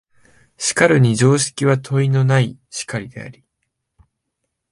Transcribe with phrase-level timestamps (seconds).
[0.57, 3.43] しかるに常識は問いのない然りであり、